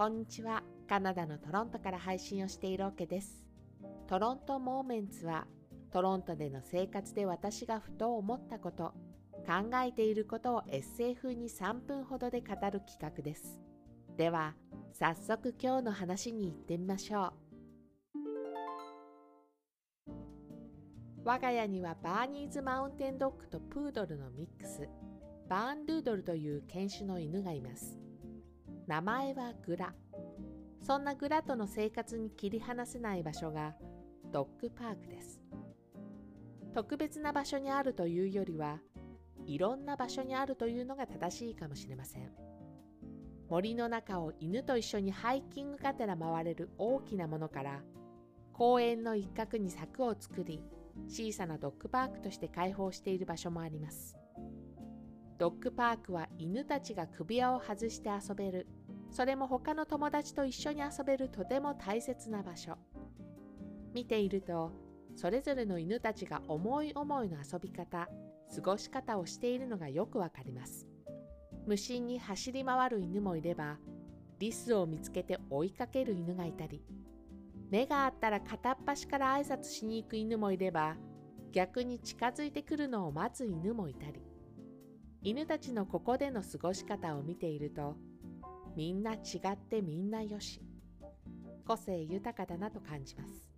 [0.00, 0.62] こんにちは。
[0.88, 3.44] カナダのトロントから配信をしているわけです。
[4.06, 5.46] トロントモーメンツは、
[5.92, 8.94] トロントでの生活で私がふと思ったこと、
[9.46, 13.60] 考えていることをエッセイ風に3分ほどで語る企画です。
[14.16, 14.54] では、
[14.94, 17.34] 早速今日の話に行ってみましょ
[20.06, 20.10] う。
[21.26, 24.88] 我が家にはバーニーズマウンテンドッグとプードルのミックス、
[25.46, 28.09] バーンドゥードルという犬種の犬がいます。
[28.90, 29.94] 名前はグラ。
[30.84, 33.76] そんなグラとの生活に切り離せない場所が
[34.32, 35.40] ドッグパークです。
[36.74, 38.80] 特別な場所にあるというよりは、
[39.46, 42.32] いろんな場所にあるというのが正しいかもしれません。
[43.48, 47.82] 森の中を犬と一緒にハイキングがてら回れる大きなものから、
[48.52, 50.64] 公園の一角に柵を作り、
[51.06, 54.16] 小さなドッグパークとして開放している場所もあります。
[55.38, 58.66] ドッグパークは犬たちが首輪を外して遊べる
[59.10, 62.76] それも他の友達と一緒に遊べるとても大切な場所。
[63.92, 64.72] 見ていると
[65.16, 68.08] それぞれの犬たちが思い思いの遊び方
[68.54, 70.86] 過ごし方をしているのがよくわかります。
[71.66, 73.78] 無心に走り回る犬もいれば
[74.38, 76.82] リスを見つけて追いかける犬がいたり
[77.70, 80.96] 目があったら片っ端から挨拶しに行く犬もいれば
[81.52, 84.22] 逆に近づいてくるのを待つ犬もいたり。
[85.22, 87.94] 犬たちのここでの過ごし方を見ていると
[88.76, 89.18] みんな違
[89.52, 90.60] ってみんなよし。
[91.66, 93.50] 個性豊かだなと感じます。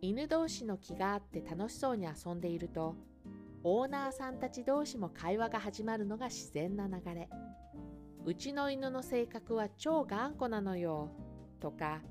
[0.00, 2.94] 犬同士の気があって楽しそうに遊んでいると
[3.64, 7.28] オーナーさんたち同士も会話が始まるのが自然な流れ。
[8.24, 11.10] うちの犬の性格は超頑固なのよ
[11.60, 12.02] とか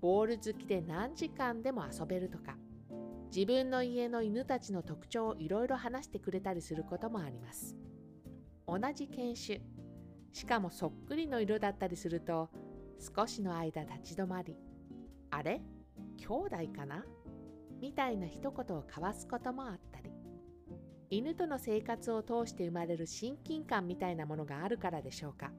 [0.00, 2.56] ボール好きで何時間でも遊べるとか
[3.34, 7.76] 自分の家の犬たちの特徴をいろいろ話してくれたりすることもあります。
[8.66, 9.60] 同じ犬種
[10.32, 12.50] しかもそっくりの色だったりすると
[13.16, 14.56] 少しの間立ち止まり
[15.30, 15.60] あれ？
[16.16, 17.04] 兄弟かな？
[17.80, 20.10] みたいな一言を交わすこともあったり
[21.08, 25.50] 犬との生活を通して生まれる親近感みたいなものがあるからでしょうか。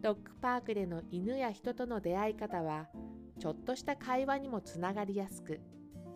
[0.00, 2.86] ドッグパークでの犬や人との出会い方は
[3.40, 5.60] ちょっとした会話にもつながりやすく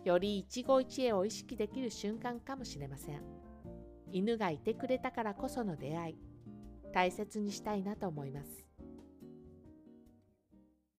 [0.05, 3.21] より一期一会を意識できる瞬間かもしれません。
[4.11, 6.17] 犬がいてくれたからこその出会い
[6.93, 8.72] 大切にしたいなと思います。